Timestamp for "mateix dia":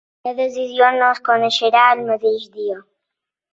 2.09-2.83